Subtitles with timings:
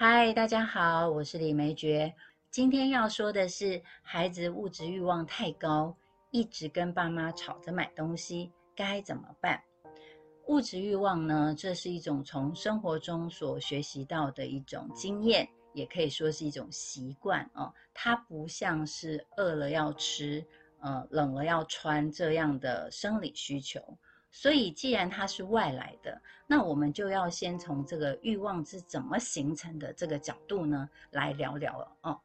[0.00, 2.12] 嗨，大家好，我是李梅珏。
[2.52, 5.92] 今天要说的是，孩子物质欲望太高，
[6.30, 9.60] 一直跟爸妈吵着买东西，该怎么办？
[10.46, 17.74] 物质欲望呢，这是一种从生活中所学习到的一种经验，也可以说是一种习惯哦。
[17.92, 20.46] 它不像是饿了要吃，
[20.78, 23.82] 呃，冷了要穿这样的生理需求。
[24.30, 32.20] 所以，既然它是外来的，那我们就要先从这个欲望是怎么形成的这个角度呢，来聊聊了哦。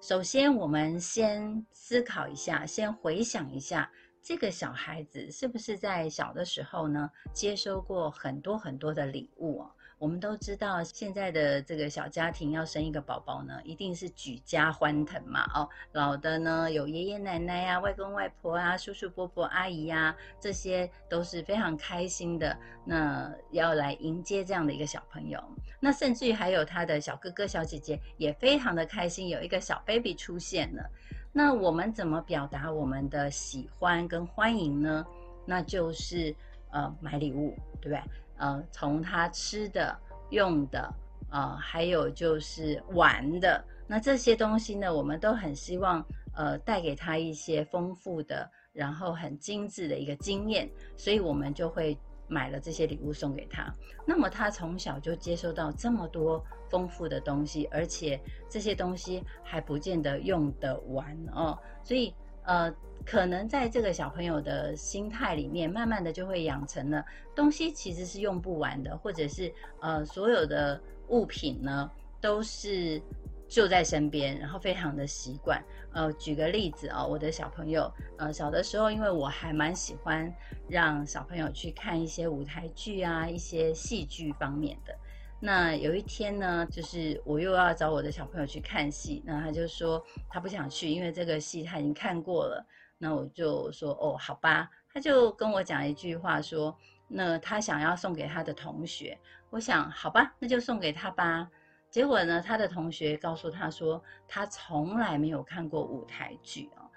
[0.00, 3.90] 首先，我们先思考一下，先回想一下，
[4.22, 9.70] 这个小孩子是不是在小的时候呢，接收过很多很多的礼物哦？
[9.98, 15.44] 我们都知道，现在的这个小家庭要生一个宝宝呢，一定是举家欢腾嘛。
[15.54, 22.56] 哦，老的呢有爷爷奶奶呀、外公外婆啊、叔叔伯伯、阿姨呀，这些都是非常开心的。
[22.84, 25.42] 那要来迎接这样的一个小朋友，
[25.80, 30.88] 那甚至于还有他的小哥哥、小姐姐也非常的开心，有一个小 baby 出现了。
[31.32, 35.04] 那我们怎么表达我们的喜欢跟欢迎呢？
[35.44, 36.34] 那就是
[36.70, 38.00] 呃买礼物，对不对？
[38.38, 39.96] 呃，从他吃的、
[40.30, 40.92] 用的，
[41.30, 53.72] 呃，还有就是玩的，那这些东西呢，我们都很希望，呃，带给他一些丰富的，然后很精致的一个经验，所以我们就会买了这些礼物送给他。
[54.06, 62.14] 那么他从小就接收到这么多丰富的东西，而且这些东西还不见得用得完哦，所以。
[62.48, 71.90] 呃，可能在这个小朋友的心态里面，慢慢的就会养成了东西其实是用不完的，或者是呃所有的物品呢
[72.22, 73.00] 都是
[73.48, 75.62] 就在身边，然后非常的习惯。
[75.92, 80.32] 呃，举个例子啊，我的小朋友，呃，小的时候，因为我还蛮喜欢
[80.66, 84.94] 让小朋友去看一些舞台剧啊，一些戏剧方面的。
[85.40, 92.66] 那有一天呢，就是我又要找我的小朋友去看戏，那他就说他不想去，因为这个戏他已经看过了。
[92.98, 94.68] 那我就说哦，好吧。
[94.92, 99.16] 他就跟我讲一句话说，那他想要送给他的同学。
[99.50, 101.48] 我想好吧，那就送给他吧。
[101.88, 106.87] 结果呢，他的同学告诉他说，他从来没有看过舞台剧啊。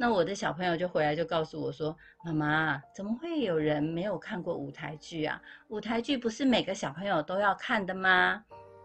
[0.00, 1.94] 那我的小朋友就回来就告诉我说
[2.24, 5.38] ：“妈妈，怎么会有人没有看过舞台剧啊？
[5.68, 8.42] 舞台剧不是每个小朋友都要看的吗？”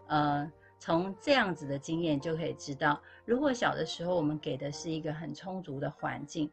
[0.08, 6.52] 呃，从这样子的经验就可以知道，如果小的时候我们给的是一个很充足的环境，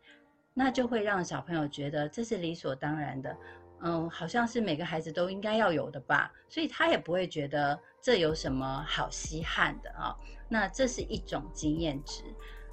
[0.53, 3.35] 那就会让小朋友觉得这是理所当然的，
[3.81, 10.15] 嗯，好像是每个孩子都应该要有的吧，所以他也不会觉得这有什么好稀罕的啊。
[10.47, 12.23] 那这是一种经验值。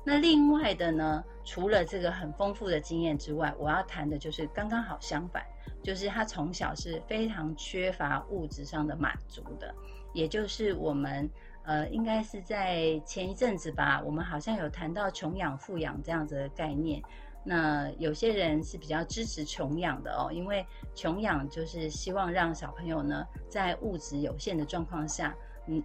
[0.03, 5.45] 那另外的呢，除了这个很丰富的经验之外，我要谈的就是刚刚好相反，
[5.83, 9.75] 就是他从小是非常缺乏物质上的满足的，
[10.15, 11.29] 也就是我们
[11.65, 17.03] 呃，应该是在前一阵子吧，我们好像有谈到穷养富养这样子的概念。
[17.45, 25.35] 那有些人是比较支持穷养的哦，因为穷养就是希望让小朋友呢，在物质有限的状况下。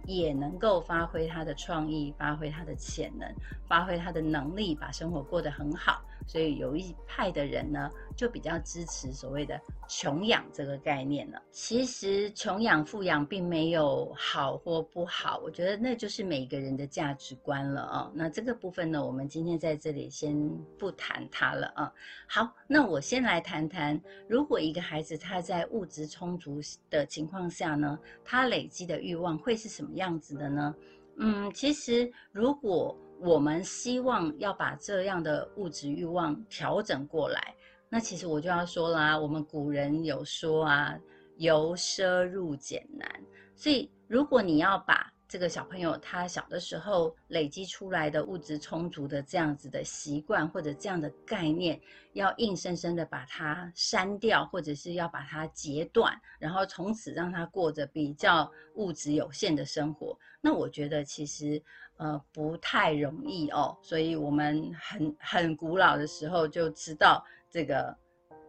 [0.06, 3.28] 也能够发挥他的创意，发挥他的潜能，
[3.66, 6.02] 发挥他的能力，把生活过得很好。
[6.26, 11.40] 所以有一派的人呢，就比较支持所谓的穷养这个概念了。
[11.50, 18.10] 其实穷养富养并没有好或不好，我觉得那就是每个人的价值观了啊。
[18.14, 20.36] 那这个部分呢，我们今天在这里先
[20.76, 21.92] 不谈它了啊。
[22.26, 26.60] 好，那我先来谈谈，如果一个孩子他在物质充足
[26.90, 30.74] 的情况下呢，他累积的欲望会是什么样子的呢？
[31.18, 37.54] 嗯，其实如果我们希望要把这样的物质欲望调整过来，
[37.88, 40.98] 那其实我就要说啦，我们古人有说啊，
[41.38, 43.08] 由奢入俭难。
[43.54, 51.80] 所以，如果你要把这个小朋友他小的时候累积出来的物质充足的这样子的习惯或者这样的概念，
[52.12, 61.62] 要硬生生的把它删掉，或者是要把它截断，然后从此让他过着比较物质有限的生活，那我觉得其实。
[61.96, 67.96] 呃，不太容易哦，所以我们很很古老的时候就知道这个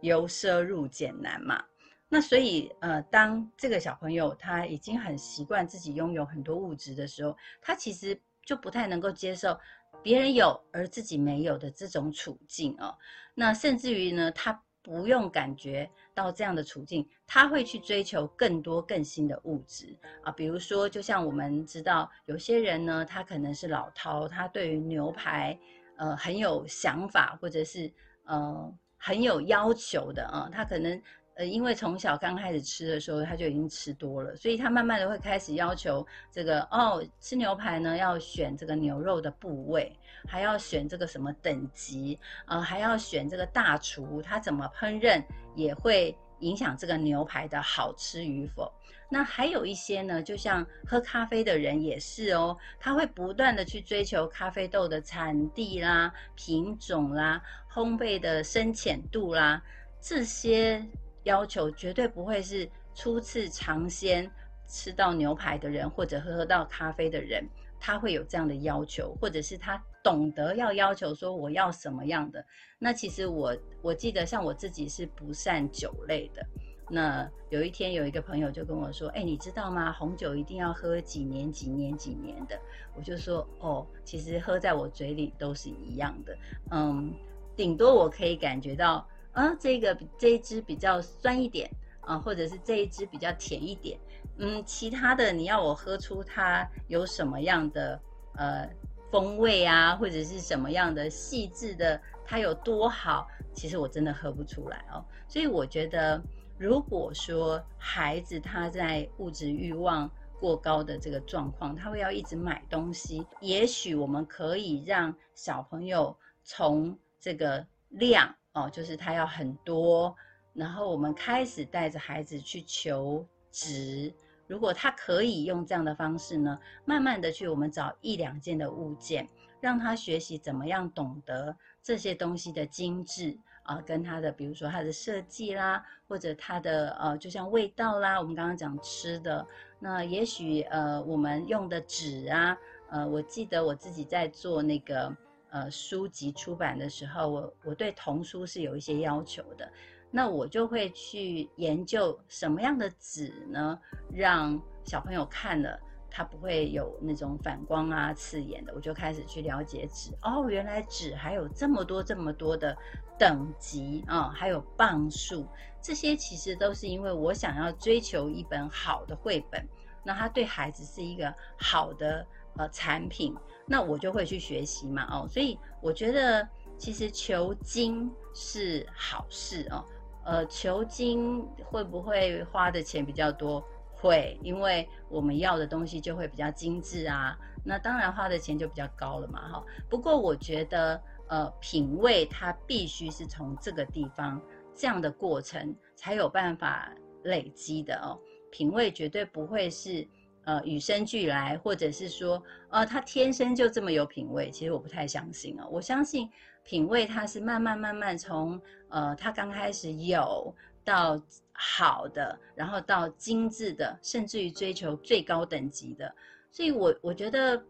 [0.00, 1.64] 由奢入俭难嘛。
[2.08, 9.58] 那所以呃，当这个小朋友他已经很习惯自己拥有很多物质的时候，他其实就不太能够接受
[10.02, 12.96] 别人有而自己没有的这种处境哦。
[13.34, 14.62] 那甚至于呢，他。
[14.88, 19.94] 不用感觉到这样的处境，他会去追求更多更新的物质。
[20.22, 25.58] 啊，比如说，就像我们知道，有些人呢，他可能是老饕，他对于牛排，
[25.98, 27.92] 呃，很有想法，或者是
[28.24, 31.02] 呃很有要求的啊，他可能
[31.38, 39.96] 呃，因为从小刚开始吃的时候，他就已经吃多了，所以他慢慢的会开始要求这个哦，吃牛排呢要选这个牛肉的部位，
[40.26, 45.22] 还要选这个什么等级，呃，还要选这个大厨他怎么烹饪，
[45.54, 48.68] 也会影响这个牛排的好吃与否。
[49.08, 57.40] 那还有一些呢，就像喝咖啡的人也是哦，他会不断的去追求咖啡豆的产地啦、品种啦、
[57.72, 59.62] 烘焙的深浅度啦，
[60.00, 60.84] 这些。
[61.28, 64.28] 要求绝对不会是初次尝鲜
[64.66, 67.46] 吃到牛排的人，或者喝到咖啡的人，
[67.78, 72.42] 他会有这样的要求，或者是他懂得要要求说我要什么样的。
[72.78, 76.42] 那其实我我记得像我自己是不善酒类的。
[76.90, 79.92] 那有一天有一个朋友就跟我说：“哎，你知道吗？
[79.92, 82.58] 红酒一定要喝几年几年几年的。”
[82.96, 86.34] 我就说：“哦，其实喝在我嘴里都是一样的。
[86.70, 87.12] 嗯，
[87.54, 89.06] 顶多我可以感觉到。”
[89.38, 91.70] 啊，这个这一支比较酸一点
[92.00, 93.96] 啊，或者是这一支比较甜一点，
[94.38, 98.00] 嗯，其他的你要我喝出它有什么样的
[98.34, 98.68] 呃
[99.12, 105.04] 风味啊，或者是什么样的细致的，它有多好，其实我真的喝不出来哦。
[105.28, 106.20] 所以我觉得，
[106.58, 118.34] 如果说孩子他在物质欲望过高的这个状况，他会要一直买东西，也许我们可以让小朋友从这个量。
[118.58, 120.14] 哦，就是他要很多，
[120.52, 124.12] 然后我们开始带着孩子去求值。
[124.46, 129.28] 如果他可以用这样的方式呢，慢慢的去我们找一两件的物件，
[129.60, 139.46] 让他学习怎么样懂得这些东西的精致啊，跟他的比如说他的设计啦，或者他的呃，就像味道啦，我们刚刚讲吃的，
[139.78, 142.56] 那也许呃我们用的纸啊，
[142.90, 145.14] 呃，我记得我自己在做那个。
[145.50, 149.70] 呃，书籍出版的时候，我我对童书是有一些要求的，
[150.10, 153.78] 那我就会去研究什么样的纸呢，
[154.14, 155.80] 让小朋友看了
[156.10, 158.74] 他不会有那种反光啊、刺眼的。
[158.74, 162.76] 我就开始去了解纸，哦，原来纸还有这么多这么多的
[163.18, 165.46] 等级啊，还有磅数，
[165.80, 169.66] 这些其实都是因为我想要追求一本好的绘本，
[170.04, 172.26] 那它对孩子是一个好的
[172.58, 173.34] 呃产品。
[173.70, 176.48] 那我就会去学习嘛，哦，所以我觉得
[176.78, 179.84] 其实求精是好事哦，
[180.24, 183.62] 呃，求精会不会花的钱比较多？
[183.92, 189.64] 会，因为我们要的东西就会比较精致啊，那当然花的钱就比较高了嘛，哈。
[189.90, 190.98] 不过我觉得，
[191.28, 194.40] 呃，品味它必须是从这个地方
[194.74, 196.90] 这样的过程才有办法
[197.24, 198.18] 累积的哦，
[198.50, 200.08] 品味绝对不会是。
[200.48, 205.68] 呃，与生俱来，或者是说，呃，他天生就这么有品味，其实我不太相信啊。
[205.70, 206.26] 我相信
[206.64, 208.58] 品味它是慢慢慢慢从
[208.88, 211.20] 呃，他刚开始有到
[211.52, 216.10] 好的，然后到精致的，甚至于追求最高等级的。
[216.50, 217.62] 所以，我我觉得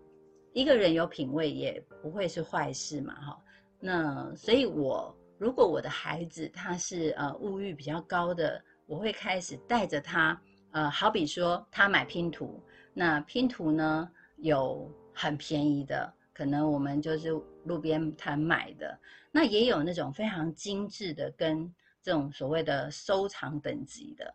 [0.53, 3.37] 一个人有品味也不会是坏事嘛，哈。
[3.81, 10.41] 那所以，我如果我的孩子他是呃物欲比较高的，我会开始带着他，
[10.71, 12.63] 呃，好比说他买拼图。
[12.99, 17.31] 那拼图呢，有很便宜的，可能我们就是
[17.63, 18.99] 路边摊买的。
[19.31, 21.73] 那也有那种非常精致的，跟
[22.03, 24.35] 这种所谓的收藏等级的。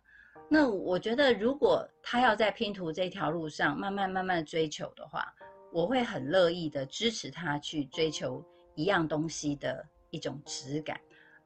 [0.50, 5.36] 那我觉得，如果他要在拼图这条路上慢慢慢慢追求的话，
[5.74, 8.42] 我会很乐意的支持他去追求
[8.76, 10.98] 一样东西的一种质感。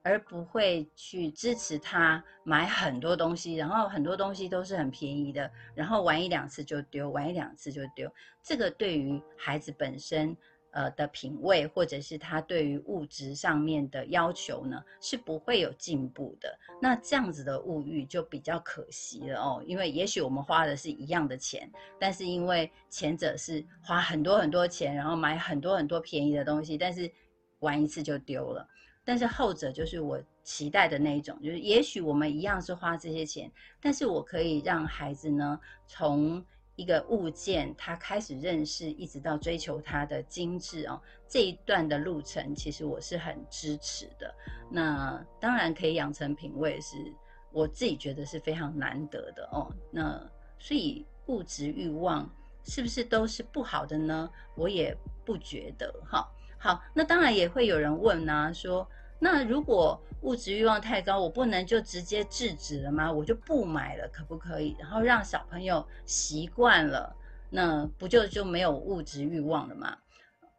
[0.03, 8.09] 而不会去支持他买很多东西，然后很多东西都是很便宜的，然后玩一两次就丢，玩一两次就丢。
[8.41, 10.35] 这个对于孩子本身
[10.71, 16.57] 呃的品味，或者是他对于物质上面的要求呢，是不会有进步的。
[16.81, 27.11] 那这样子的物欲就比较可惜了哦，因为也许我们花的是一样的钱，但是因为前者是花很多很多钱，然后买很多很多便宜的东西，但是
[27.59, 28.65] 玩一次就丢了。
[29.07, 33.49] 但是后者就是我期待的那一种，就是也许我们一样是花这些钱，
[33.79, 36.45] 但是我可以让孩子呢，从
[36.75, 44.35] 一个物件他开始认识，一直到追求它的精致哦，这一段的路程，其实我是很支持的。
[44.69, 46.97] 那当然可以养成品味，是
[47.53, 49.71] 我自己觉得是非常难得的哦。
[49.89, 50.21] 那
[50.59, 52.29] 所以物质欲望
[52.65, 54.29] 是不是都是不好的呢？
[54.53, 56.29] 我也不觉得哈。
[56.59, 58.85] 好，那当然也会有人问呢，说。
[59.19, 63.11] 那如果物质欲望太高，我不能就直接制止了吗？
[63.11, 64.75] 我就不买了，可不可以？
[64.79, 67.15] 然后让小朋友习惯了，
[67.49, 69.97] 那不就就没有物质欲望了吗？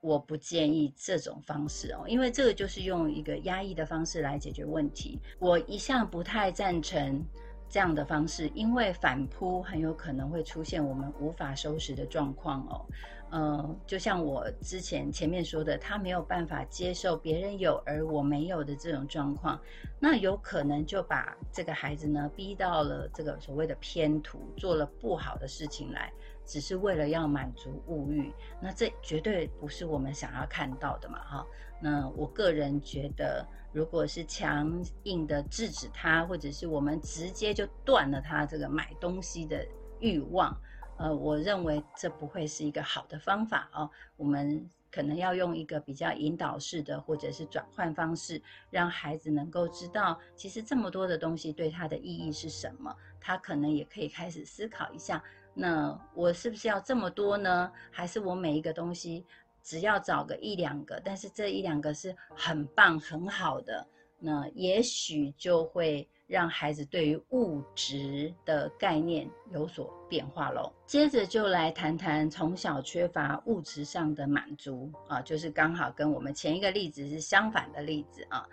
[0.01, 5.21] 我不建议这种方式哦，因为这个就是用一个压抑的方式来解决问题。
[5.41, 7.21] 我一向不太赞成
[7.69, 12.85] 这样的方式，因为反扑很有可能会出现我们无法收拾的状况哦。
[13.31, 19.61] 呃，就像我之前前面说的，他没有办法接受别人有而我没有的这种状况，
[20.01, 26.11] 那有可能就把这个孩子呢逼到了这个所谓的偏途，做了不好的事情来。
[26.49, 31.47] 只是为了要满足物欲，那这绝对不是我们想要看到的嘛，哈。
[31.79, 39.63] 那我个人觉得，如果是强硬的制止他，或者是我们直接就断了他这个买东西的
[40.01, 40.59] 欲望，
[40.97, 43.89] 呃，我认为这不会是一个好的方法哦。
[44.17, 55.23] 我们可能要用一个比较引导式的，或者是转换方式，让孩子能够知道，其实这么多的东西对他的意义是什么，他可能也可以开始思考一下。
[55.61, 57.73] 那我是不是要这么多呢？
[57.91, 59.27] 还是我每一个东西
[59.61, 63.85] 只要找个一两个，但是这一两个是很棒很好的，
[64.21, 70.73] 那也许就会让孩子对于物质的概念有所变化喽。
[70.87, 78.47] 接着就来谈谈从小缺乏物质上的满足啊，就是刚好跟我们前一个例子是相反的例子啊。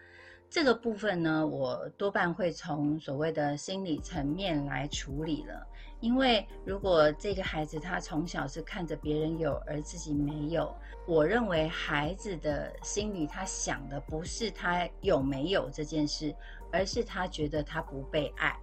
[0.49, 5.67] 这个部分呢，我多半会从所谓的心理层面来处理了。
[6.01, 10.73] 因为如果这个孩子他从小是看着别人有而自己没有，
[11.07, 16.33] 我认为孩子的心里他想的不是他有没有这件事，
[16.71, 18.55] 而是他觉得他不被爱。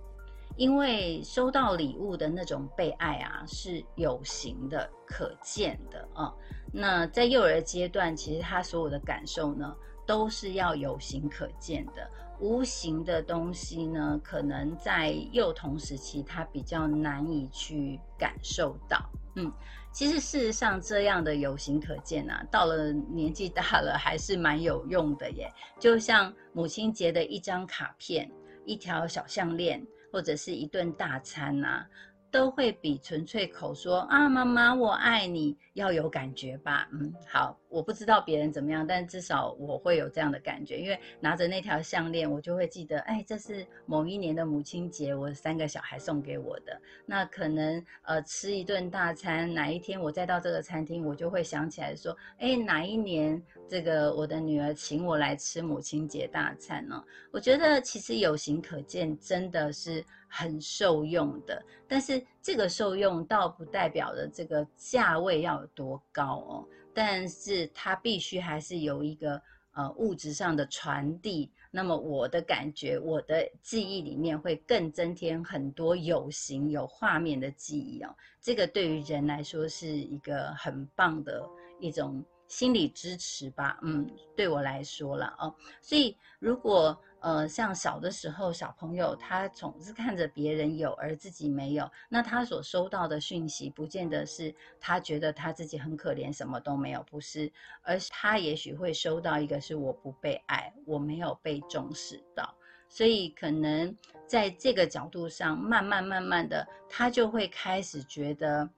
[0.57, 6.33] 因为收到礼物的那种被爱啊，是有形的、可见的啊。
[6.71, 9.75] 那在幼儿阶段，其实他所有的感受呢？
[10.06, 18.99] 都是要有形可见的，无形的东西呢，可能在幼童时期他比较难以去感受到。
[19.35, 19.50] 嗯，
[19.92, 25.50] 其实事实上这样的有形可见啊，到了年纪大了还是蛮有用的耶。
[25.78, 28.30] 就像母亲节的一张卡片、
[28.66, 29.82] 一条小项链，
[30.12, 31.87] 或者是一顿大餐呐。
[32.33, 36.89] 都会比纯粹口说啊，妈妈我爱你要有感觉吧？
[36.91, 46.81] 嗯，好，我不知道别人怎么样，但至少我会有这样的感觉，因为拿着那条项链，我就会记得，哎，这是某一年的母亲节，我三个小孩送给我的。
[47.05, 53.41] 那可能呃吃一顿大餐，哪一天我再到这个餐厅，我就会想起来说，哎，哪一年
[53.73, 57.02] 这个我的女儿请我来吃母亲节大餐呢？
[57.31, 60.05] 我觉得其实有形可见，真的是。
[60.35, 69.38] 很受用的，但是这个受用倒不代表的这个价位要有多高哦，但是它必须还是有一个
[69.73, 81.47] 呃物质上的传递，那么我的感觉，我的记忆里面会更增添很多有形有画面的记忆哦，这个对于人来说是一个很棒的
[81.79, 84.06] 一种心理支持吧，嗯，
[84.37, 86.94] 对我来说了哦，所以如果。
[87.25, 97.49] 呃，像小的时候，小朋友他总是看着别人有而自己没有，那他所收到的讯息，不见得是他觉得他自己很可怜，什么都没有，不是，
[97.82, 102.52] 而是他也许会收到一个是我不被爱，我没有被重视到，
[102.88, 108.68] 所以可能在这个角度上，慢慢慢慢的，他就会开始觉得，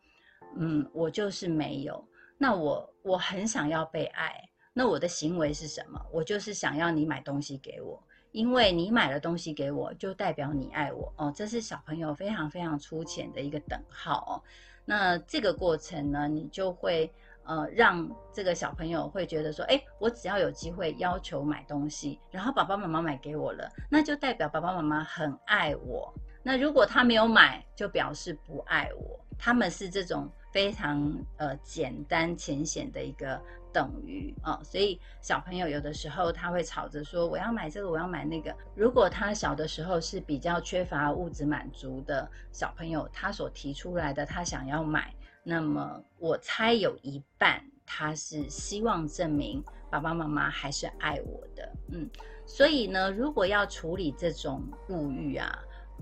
[0.55, 2.07] 嗯，我就是没有，
[2.45, 4.39] 那我我很想要被爱，
[4.75, 5.99] 那我的行为是什么？
[6.13, 7.99] 我就是想要你买东西给我。
[8.33, 14.33] 因为你买了东西给我，就代表你爱我哦，这是小朋友非常非常粗浅的一个等号哦。
[14.85, 17.11] 那这个过程呢，你就会
[17.45, 26.13] 呃让这个小朋友会觉得说，哎，我只要有机会要求买东西，然后爸爸妈妈买给我了，那就代表爸爸妈妈很爱我。
[26.45, 29.19] 那如果他没有买，就表示不爱我。
[29.37, 33.41] 他们是这种非常呃简单浅显的一个。
[33.73, 38.55] 等于啊，所以小朋友有的时候他会吵着说我要买这个，我要买那个。
[38.77, 49.61] 如果他小的时候是比较缺乏物质满足的小朋友，他所提出来的他想要买，那么我猜有一半他是希望证明
[49.91, 51.69] 爸爸妈妈还是爱我的。
[51.89, 52.09] 嗯，
[52.47, 55.53] 所以呢，如果要处理这种物欲啊，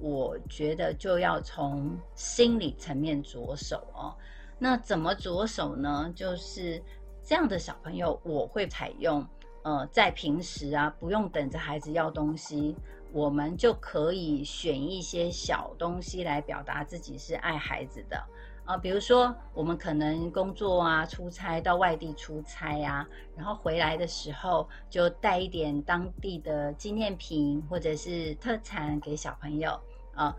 [0.00, 4.16] 我觉得就要从心理层面着手哦。
[4.58, 6.12] 那怎么着手呢？
[6.14, 6.82] 就是。
[7.24, 9.24] 这样的小朋友，我会采用，
[9.62, 12.76] 呃，在平时啊，不用等着孩子要东西，
[13.12, 18.20] 我们就可以选一些小东西来表达自己是爱孩子的
[18.64, 18.76] 啊。
[18.76, 29.78] 比如说，我们可能工作啊、出差到外地出差啊，然后回来的时候就带一点当地的纪念品或者是特产给小朋友
[30.14, 30.34] 啊，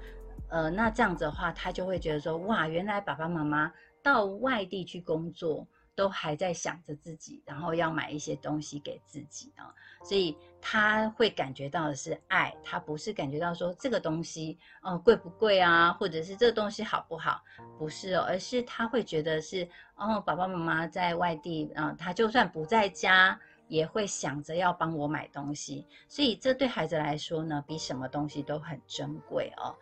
[0.49, 5.67] 呃，那这样子的话，他就会觉得说，哇，原来爸爸妈妈到外地去工作。
[5.95, 9.73] 都还在想着自己，然后要买一些东西给自己啊，
[10.03, 17.43] 所以他会感觉到的是爱，他不是感觉到说这个东西哦贵不贵啊，或者是这个东西好不好，
[17.77, 29.75] 不是哦，而是他会觉得是哦，爸爸妈妈在外地啊，他就算不在家，也会想着要帮我买东西，所以这对孩子来说呢，比什么东西都很珍贵哦。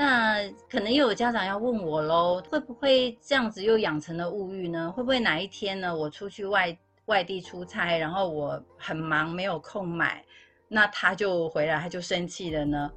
[0.00, 4.92] 那可能又有家长要问我喽，会不会这样子又养成了物欲呢？
[4.92, 10.24] 会不会哪一天呢，我出去外外地出差，然后我很忙没有空买，
[10.68, 12.88] 那他就回来他就生气了呢？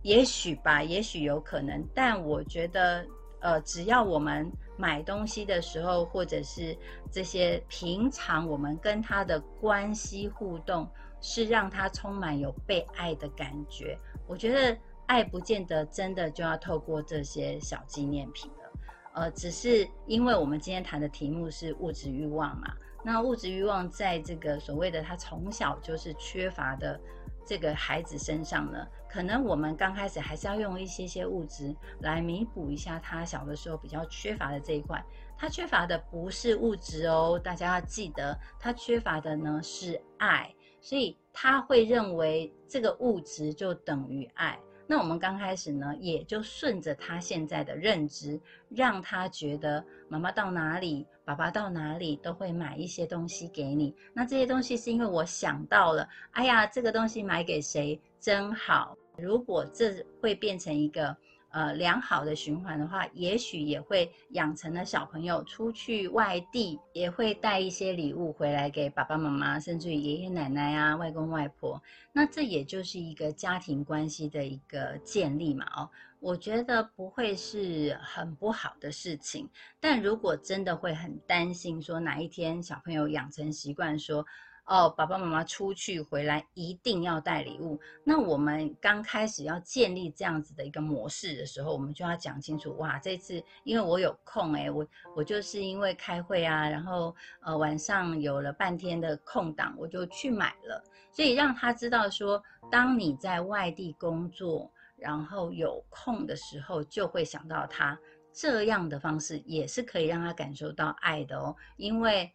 [0.00, 1.86] 也许吧，也许有可能。
[1.94, 3.04] 但我觉得，
[3.40, 6.74] 呃，只要我们买东西的时候，或者是
[7.12, 10.88] 这些平常我们跟他的关系互动，
[11.20, 14.74] 是让他充满有被爱的感觉，我觉得。
[15.08, 18.72] 爱不见得真的就要透过这些小纪念品了，
[19.14, 22.72] 呃，只是因为我们今天谈的题目是物质欲望嘛，
[23.02, 27.00] 那物质欲望在这个所谓的他从小就是缺乏的
[27.46, 35.02] 这个孩子身上呢，可能我们刚开始还是要用一些些物质来弥补一下他小的时候比较缺乏的这一块。
[35.38, 44.58] 他缺乏的不是物质哦，大家要记得，他缺乏的呢是爱，所以他会认为这个物质就等于爱。
[44.90, 48.40] 那我们刚开始呢，也就顺着他现在的认知，
[48.70, 53.94] 让他觉得妈妈到哪里，爸爸到哪里，都会买一些东西给你。
[54.14, 58.96] 那这些东西是因为我想到了，哎呀，这个东西买给谁真好。
[59.18, 61.14] 如果这会变成一个。
[61.50, 71.82] 呃，良好的循环的话，也许也会养成了小朋友出去外地，也会带一些礼物回来给爸爸妈妈，甚至于爷爷奶奶啊、外公外婆。
[72.12, 75.64] 那这也就是一个家庭关系的一个建立嘛。
[75.74, 75.90] 哦，
[76.20, 79.48] 我觉得不会是很不好的事情。
[79.80, 84.26] 但如果真的会很担心，说哪一天小朋友养成习惯说。
[84.68, 87.80] 哦，爸爸妈妈出去回来一定要带礼物。
[88.04, 92.76] 那我们刚开始要建立这样子的一个模式的时候，我们就要讲清楚。
[92.76, 100.84] 哇，这次因为我有空，诶，我我就是因为开会啊，然后呃晚上有了半天的空档，我就去买了。
[101.12, 107.98] 所以让他知道说，当你在外地工作，然后有空的时候，就会想到他。
[108.34, 112.30] 这样的方式也是可以让他感受到爱的哦，因为。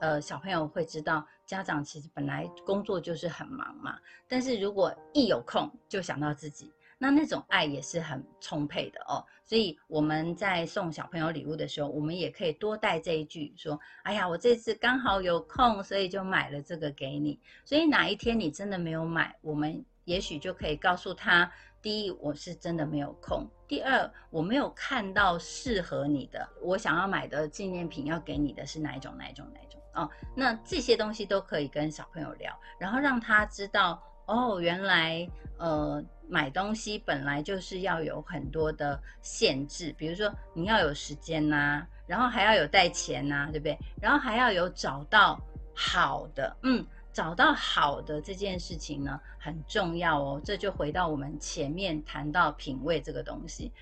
[0.00, 9.24] 呃，小朋友会知道，家长其实本来工作就是很忙嘛，但是如果一有空就想到自己，那那种爱也是很充沛的哦。
[9.44, 29.16] 所以我们在送小朋友礼物的时候，我们也可以多带这一句，说：“哎呀，我这次刚好有空，所以就买了这个给你。”所以哪一天你真的没有买，我们也许就可以告诉他：第一，我是真的没有空；第二，我没有看到适合你的，我想要买的纪念品要给你的是哪一种？
[29.16, 29.46] 哪一种？
[29.54, 29.80] 哪一种？
[29.96, 35.28] 哦，那这些东西都可以跟小朋友聊，然后让他知道哦，原来
[35.58, 43.76] 呃买东西本来就是要有很多的限制，比如说你要有时间呐，然后还要有带钱呐，对不对？
[44.00, 45.40] 然后还要有找到
[45.74, 50.40] 好的，嗯，找到好的这件事情呢很重要哦。
[50.44, 53.72] 这就回到我们前面谈到品味这个东西，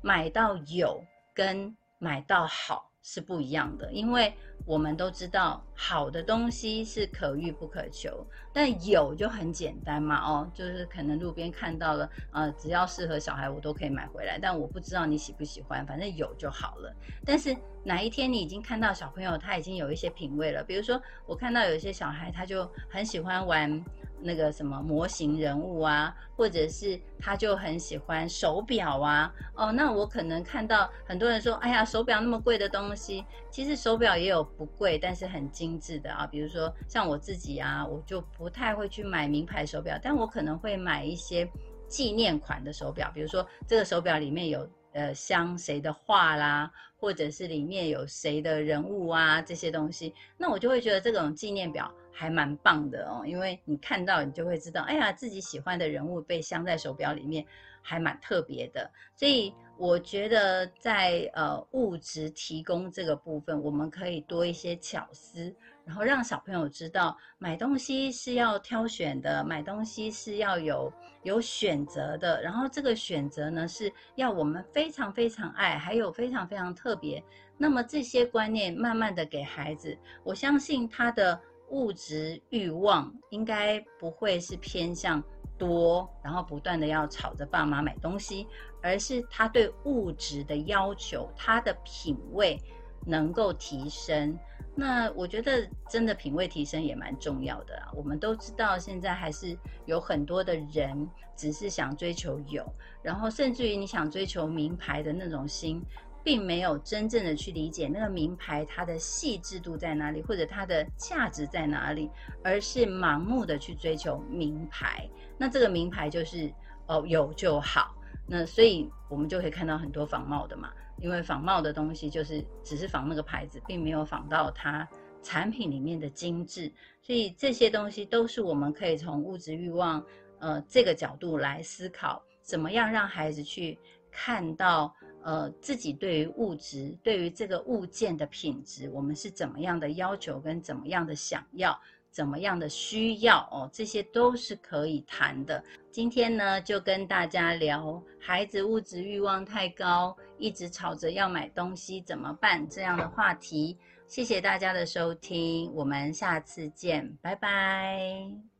[0.00, 2.89] 买到有跟买到好。
[3.02, 4.32] 是不一样的，因为
[4.66, 16.94] 我们都知道好的东西是可遇不可求，但有就很简单嘛，哦，就是可能路边看到了，呃，只要适合小孩，我都可以买回来，但我不知道你喜不喜欢，反正有就好了。
[17.24, 23.82] 但是哪一天你已经看到小朋友他已经有一些品味了，比如说我看到有一些小孩他就很喜欢玩。
[24.22, 41.48] 那个什么模型人物啊，或者是他就很喜欢手表啊，哦，那我可能看到很多人说，哎呀，手表那么贵的东西，其实手表也有不贵，但是很精致的啊，比如说像我自己啊，我就不太会去买名牌手表，但我可能会买一些
[41.88, 51.92] 纪念款的手表，比如说这个手表里面有呃镶谁的画啦，或者是里面有谁的人物啊这些东西，那我就会觉得这种纪念表。
[52.12, 57.46] 还蛮棒的哦，因为你看到你就会知道，哎呀，自己喜欢的人物被镶在手表里面，
[57.80, 58.90] 还蛮特别的。
[59.16, 65.54] 所以我觉得在呃物质提供这个部分，我们可以多一些巧思，
[65.90, 70.92] 然后让小朋友知道买东西是要挑选的，买东西是要有
[71.24, 77.20] 有选择的，然后这个选择呢是要我们非常非常爱，还有非常非常特别。
[77.58, 81.40] 那么这些观念慢慢的给孩子，我相信他的。
[81.70, 85.22] 物质欲望应该不会是偏向
[85.56, 88.44] 多，然后不断的要吵着爸妈买东西，
[88.82, 92.60] 而是他对物质的要求，他的品味
[93.06, 94.38] 能够提升。
[94.74, 97.90] 那我觉得真的品味提升也蛮重要的啊。
[97.94, 102.64] 我们都知道，现在还是有很多的人只是想追求有，
[103.02, 105.82] 然后甚至于你想追求名牌的那种心，
[106.22, 112.08] 并没有真正的去理解那个名牌它的细致度在哪里，或者它的价值在哪里，
[112.42, 115.06] 而是盲目的去追求名牌。
[115.36, 116.50] 那这个名牌就是
[116.86, 117.94] 哦有就好。
[118.26, 120.70] 那所以我们就可以看到很多仿冒的嘛。
[121.00, 124.88] 因为仿冒的东西就是只是仿那个牌子，并没有仿到它
[125.22, 126.70] 产品里面的精致，
[127.02, 130.04] 所以这些东西都是我们可以从物质欲望
[130.38, 133.78] 呃这个角度来思考，怎么样让孩子去
[134.10, 141.78] 看到呃自己对于物质、对于这个物件的品质，我们是怎么样的要求跟怎么样的想要。
[142.10, 145.62] 怎么样的需要哦，这些都是可以谈的。
[145.90, 153.76] 今天呢，就跟大家聊孩子物质欲望太高，一直吵着要买东西怎么办这样的话题。
[154.06, 158.59] 谢谢大家的收听，我们下次见，拜拜。